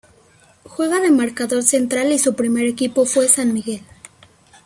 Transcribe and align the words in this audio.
Juega 0.63 0.99
de 0.99 1.11
marcador 1.11 1.61
central 1.61 2.11
y 2.11 2.17
su 2.17 2.33
primer 2.33 2.65
equipo 2.65 3.05
fue 3.05 3.27
San 3.27 3.53
Miguel. 3.53 3.83